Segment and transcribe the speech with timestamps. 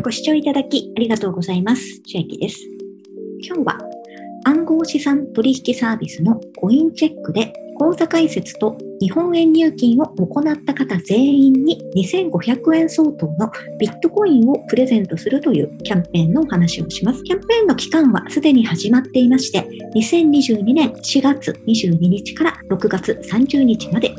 [0.00, 1.82] ご視聴いただきありがとうございます。
[2.06, 2.56] 千秋です。
[3.42, 3.78] 今日は
[4.44, 13.50] 暗号資産取引サービスのコインチェックで口座開設と日本円入金を行った方全員に2500円相当の
[13.80, 17.24] ビットコインをプレゼントするというキャンペーンのお話をします。
[17.24, 24.14] キャンペーンの期間はすでに始まっていまして、2022年4月22日から6月30日まで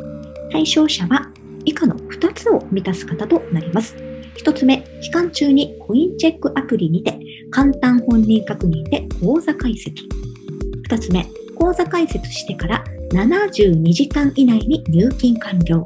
[0.52, 1.32] 対象者は
[1.64, 4.09] 以下の2つを満たす方となります。
[4.44, 7.20] 1つ目、期間中にコインチェックアプリにて
[7.52, 9.94] 簡単本人確認で口座開設。
[10.90, 15.84] 2つ目、口座開設してから72時間以内に入金完了。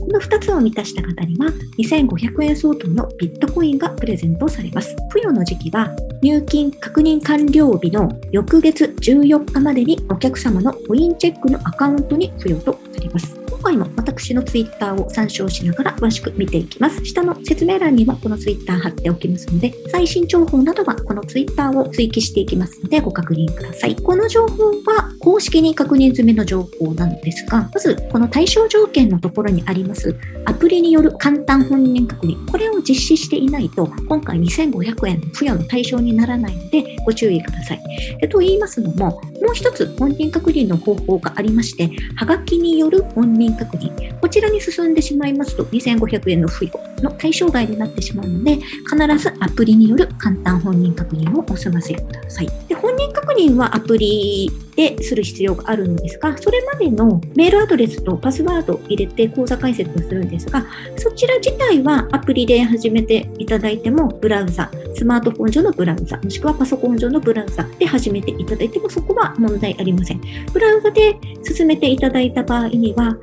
[0.00, 4.96] この2つを満たした方には2500円相当のビットコインがプレゼントされます。
[5.10, 13.45] 付与の時期は入金確認完了日の翌月14日までにお客様のコインチェックのアカウントに付与となります。
[13.66, 17.04] 今回も私のツイッターを参照しながら詳しく見ていきます。
[17.04, 23.96] 下の説明欄にもこのツイッター貼っておきますので、最新情報などはこのツイッターを追記していきますのでご確認ください。
[23.96, 30.14] この情報は公式に確認済みの情報なのですが、まずこの対象条件のところにあります
[30.44, 37.82] アプリによる簡単本人確認、これを実施していないと今回2500円の付与の対象にならないのでご注意ください。
[38.20, 39.20] でと言いますのも、も
[39.50, 44.20] う一つ本人確認の方法がありまして、はがきによる本人確認。
[44.20, 52.48] こちらに進んでしまいますと、2500円の付与の対象外になってしまうので、必ずアプリによる簡単本人確認をお済ませください。
[52.68, 70.20] で本人確認はアプリでする必要があるのですが、それまでのメールアドレスとパスワードを入れて口座開設をするんですが、そちら自体はアプリで始めていただいても、ブラウザ、スマートフォン上のブラウザ、もしくはパソコン上のブラウザで始めていただいても、そこは問題ありません。
[70.52, 73.16] ブラウザで進めていただいた場合には、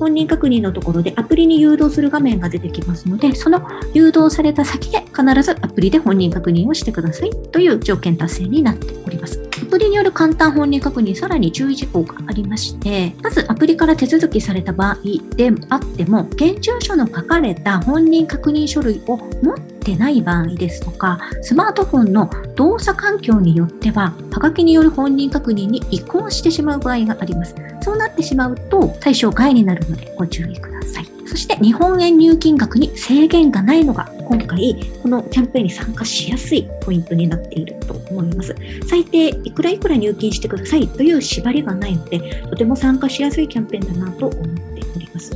[0.00, 3.60] 本人確認のところでアプリに誘導する画面が出てきますので、その
[3.92, 9.40] 誘導された先で必ずアプリで本人確認をしてくださいという条件達成になっております。
[9.62, 14.96] アプリによる簡単本人確認、さらに注意事項がありまして、まずアプリから手続きされた場合
[15.36, 27.54] であっても、現住所の書かれた本人確認書類を持ってない場合ですとか、スマートフォンの動作環境によっては、はがきによる本人確認に移行してしまう場合があります。
[27.82, 31.06] そうなってしまうと対象外になるのでご注意ください。
[31.26, 38.54] そして日本円入金額に制限がないのが今回このキャンペーンに参加しやすいポイントになっていると思います。
[38.88, 42.18] 最低いくらいくら入金してくださいという縛りがないので
[42.50, 44.69] とても参加しやすいキャンペーンだなと思っております。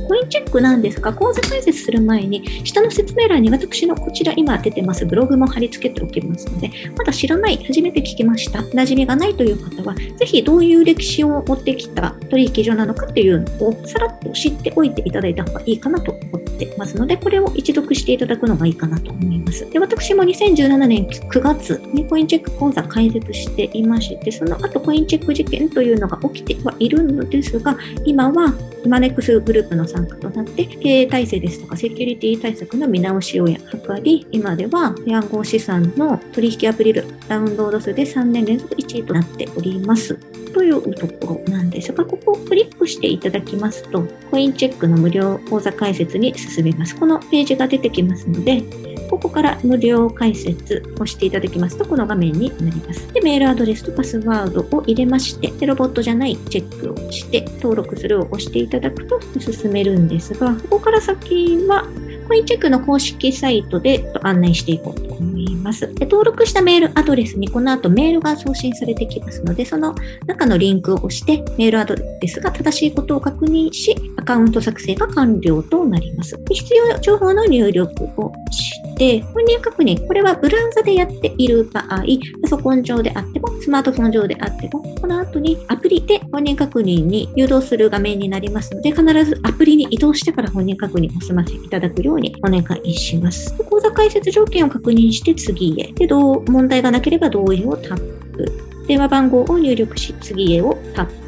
[0.07, 19.69] コインチェックなんですが口座開設する前に下の説明欄に私のこちら今出てますブログも貼り付けておきますのでまだ知らない、初めて聞きました、馴染みがないという方は、ぜひどういう歴史を持ってきた取引所なのかっていうのをさらっと知っておいていただいた方がいいかなと思ってますので、これを一読していただくのがいいかなと思います。
[19.69, 28.53] で私も2017年9月にコインチェック講座開設していまして、その後コインチェック事件というのが起きてはいるのですが、今は
[28.87, 33.57] マネックスグループの参加となって、経営体制ですとかセキュリティ対策の見直しを図
[34.03, 40.17] り、今では暗号資産の取引アプリルダウンロード数で3年連続1位となっております。
[40.53, 46.95] というところなんですが、ここをクリックしていただきますと、コインチェックの無料講座開設に進みます。
[46.95, 48.63] このページが出てきますので、
[49.09, 53.13] ここから無料開設をしていただきますと、この画面になります。
[53.13, 61.85] で、メールアドレスとパスワードを入れまして、ロボットじゃないチェックをして、登録するを押していただただくと進めるんですが、ここから先は、
[62.27, 65.81] コインチェックの公式サイトで案内していこうと思います。
[65.93, 69.93] で登録したメールアドレスにこの後メールが送信されてきますので、その
[70.25, 76.39] 中のリンクを押してメールアドレスが正しいことを確認し、アカウント作成が完了となります。
[76.49, 82.03] 必要情報の入力をして、本人確認、これはブラウザでやっている場合、
[82.41, 93.53] パソコン上であっても、スマートフォン上であっても、この後にアプリで本人確認に誘導する画面になりますので、必ずアプリに移動してから本人確認を済ませいただくようにお願いします。
[93.63, 95.91] 口座開設条件を確認して次へ。
[95.93, 97.97] で、どう問題がなければ同意をタッ
[98.33, 98.45] プ。
[98.87, 101.24] 電話番号を入力し、次へをタップ。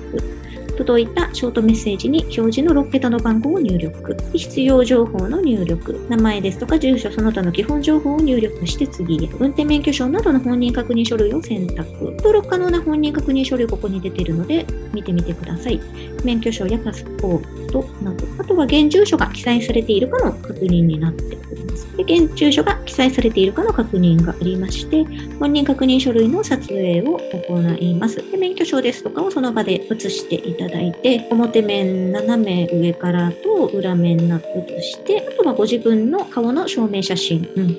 [0.78, 4.16] 届いたショートメッセージに表示の6桁の番号を入力。
[4.34, 6.00] 必要情報の入力。
[6.08, 9.28] 名前ですとか住所、その他の基本情報を入力して次へ。
[9.40, 11.88] 運転免許証などの本人確認書類を選択。
[12.18, 15.80] 登録可能な本人確認書類ここに出ているので見てみてください。
[16.24, 18.26] 免許証やパスポートなど。
[18.38, 21.88] あとは現住所が記載されているかの確認になっております。
[21.98, 25.06] で現住所が記載されているかの確認がありまして、
[25.40, 28.18] 本人確認書類の撮影を行います。
[28.32, 37.78] で免許証ですとかをその場で写していただいて、表面斜め上からと裏面斜めとして、あとはご自分の顔の証明写真、うん。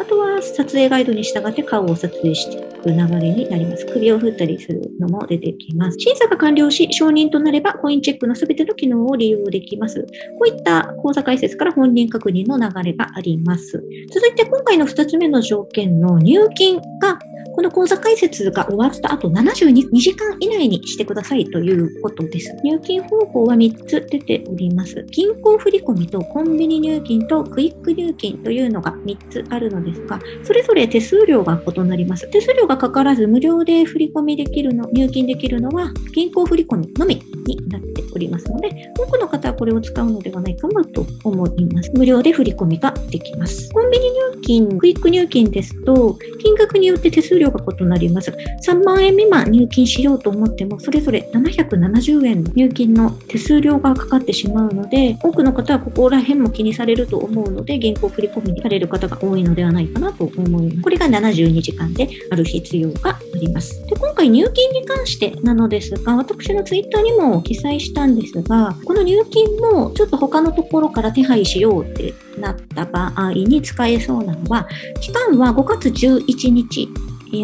[0.00, 2.75] あとは撮影ガイドに従って顔を撮影して。
[2.86, 3.84] く流れになります。
[3.86, 5.98] 首を振ったりするのも出てきます。
[5.98, 10.02] 審査が完了し、承認となればコインチェックのすべての機能を利用できます。
[10.02, 13.82] こういった口座開設から本人確認の流れがあります。
[14.12, 17.18] 続いて今回の2つ目の条件の入金が
[17.56, 22.54] この口座開設が終わった後72時間以内にしてくださいということです。
[22.62, 25.06] 入金方法は3つ出ております。
[25.10, 32.30] 銀行振込とコンビニ入金とクイック入金というのが3つあるのですが、それぞれ手数料が異なります。
[32.30, 41.90] 手数料がかからず無料で振込できるの、入金できるのは銀行振込のみになっておりますので、多くの方はこれを使うのではないかなと思います。
[41.94, 43.70] 無料で振り込みができます。
[43.72, 48.32] コンビニ入金、クイック入金ですと、金額によって手数料が異なります。
[48.66, 60.80] 3万円未満入金しようと思っても、それぞれ770円の入金の手数料がかかってしまうので、多くの方はここら辺も気にされると思うので、銀行振込にされる方が多いのではないかなと思います。
[60.82, 63.80] これが72時間である必要があります。
[63.86, 74.68] で今回入金に関してなのですが、私のツイッターにも記載したんですが、この入金もちょっと他のところから手配しようってなった場合に使えそうなのは、
[75.00, 76.88] 期間は5月11日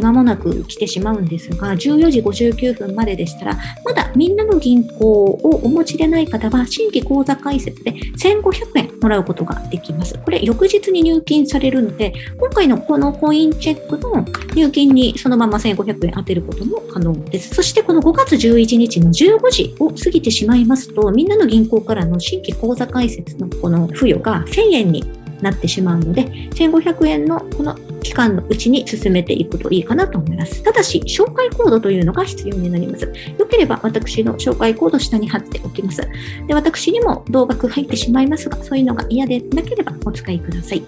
[0.02, 10.18] まもなく来てしまうんですが、14時59分まででしたら、まだみんなの銀行をお持ちでない方は、新規口座開設で1500円もらうことができます。
[10.18, 14.24] これ、翌日に入金されるので、今回のこのコインチェックの
[14.54, 17.54] 入金にそのまま1500円当てることも可能です。
[17.54, 30.62] そして、この5月11日の15時を過ぎてしまいますと、みんなの銀行からの新規口座開設のこの付与が1000円になってしまうので、1500円のこの期間のうちに進めていくといいかなと思います。
[30.62, 33.04] ただし、紹介コードというのが必要になります。
[33.38, 36.02] よければ私の紹介コード下に貼っておきます。
[36.46, 40.82] で私にも同額入ってしまいますが、そういうのが嫌でなければお使いください。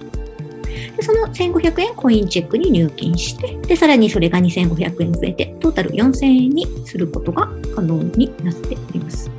[0.97, 9.31] でその1500円コインチェックに入金して、で、さらにそれが2500円増えて、トータル4000円にすることが可能になっております。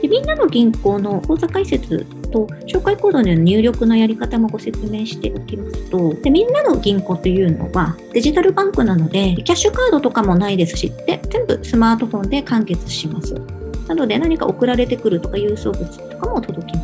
[0.00, 13.34] でみんなの銀行の口座開設と、紹介コードの入力のやり方もご説明しておきますと、でみんなの銀行というのはデジタルバンクなので、キャッシュカードとかもないですし、で全部スマートフォンで完結します。
[13.86, 16.83] なので何か送られてくるとか郵送物とかも届きま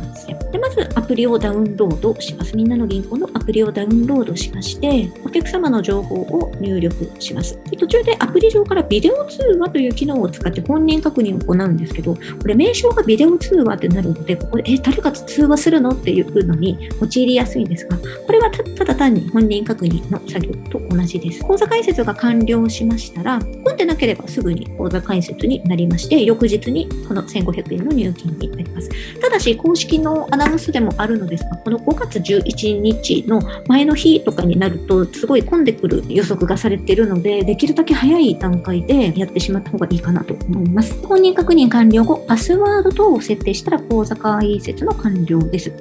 [0.71, 2.55] ずアプリをダウンロードします。
[2.55, 7.59] みんなの銀行のアプリをダウンロードしまして、お客様の情報を入力します。
[7.69, 15.91] で途中でアプリ上からビデオ通話という機能を使って本人確認を行うんですけど、これ名称がビデオ通話ってなるので、ここで、え、誰かと通話するの？
[15.91, 21.43] っていうのに陥りやすいんですが、これはただ単に本人確認の作業と同じです。
[21.43, 28.89] 口座開設が完了しましたら、混んでなければすぐに口座開設になりまして、翌日にこの1500円の入金になります。
[29.19, 40.95] ただし、公式のアナウンスでもあるのですが、この5月11日の前の日とかになると、すごい混んでくる予測がされているので、できるだけ早い段階でやってしまった方がいいかなと思います。
[41.05, 45.71] 本人確認完了後、パスワード等を設定したら口座開設の完了です。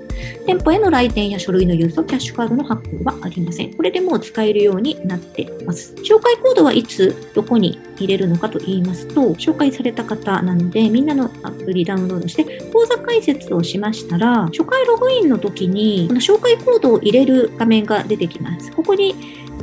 [0.46, 3.74] 店舗への来店や書類の郵送、キャッシュカードの発行はありません。
[3.74, 5.94] これでもう使えるようになっています。
[6.02, 18.72] 紹介コードはいつ、どこに入れるのかと言いますと、紹介された方なので、みんなのアプリダウンロードして、口座開設をしましたら、初回ログインの時に、この紹介コードを入れる画面が出てきます。
[18.72, 19.14] ここに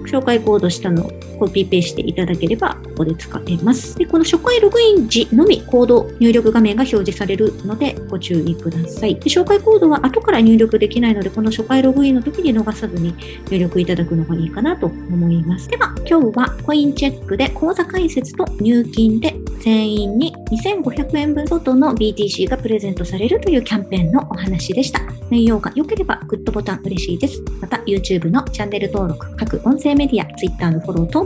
[0.06, 3.98] 紹介コード下のコピーペーしていただければ、ここで使えます。
[3.98, 9.16] で、この初回ログイン時のみコード入力画面が表示されるので、ご注意ください。
[9.16, 13.14] で紹介コードは後から入力できないので、この初回ログインの時に逃さずに
[13.50, 15.68] 入力いただくのがいいかなと思います。
[15.70, 25.02] では、今日はコインチェックで口座開設と入金で全員に2500円分相当の BTC がプレゼントされるというキャンペーンのお話でした。
[25.30, 27.44] 内容が良ければグッドボタン嬉しいです。
[27.60, 31.26] また YouTube のチャンネル登録、各音声メディア、Twitter のフォロー等